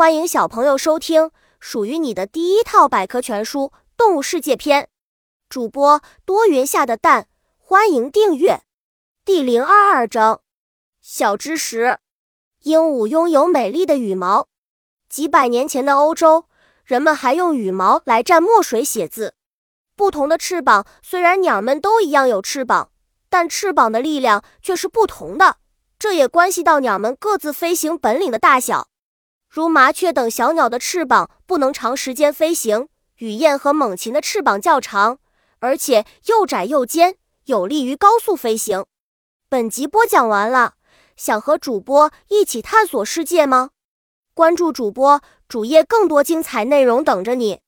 [0.00, 3.64] 欢迎小朋友收听属于你的第一套百科全书
[3.98, 4.88] 《动物世界》篇。
[5.50, 8.62] 主播多云下的蛋，欢迎订阅。
[9.26, 10.40] 第零二二章：
[11.02, 11.98] 小知识。
[12.62, 14.48] 鹦鹉拥有美丽的羽毛。
[15.10, 16.46] 几百年前的欧洲，
[16.82, 19.34] 人们还用羽毛来蘸墨水写字。
[19.94, 22.90] 不同的翅膀，虽然鸟们都一样有翅膀，
[23.28, 25.58] 但翅膀的力量却是不同的。
[25.98, 28.88] 这也关系到鸟们各自飞行本领的大小。
[29.50, 32.86] 如麻雀等小鸟的翅膀不能长时间飞行，
[33.16, 35.18] 雨燕和猛禽的翅膀较长，
[35.58, 38.84] 而且又窄又尖，有利于高速飞行。
[39.48, 40.74] 本集播讲完了，
[41.16, 43.70] 想和主播一起探索世界吗？
[44.34, 47.58] 关注主播主页，更多精彩内容等着你。